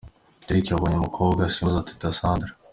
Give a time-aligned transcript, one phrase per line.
[0.45, 2.51] Dereck yabonye umukobwa asimbuza Teta Sandra.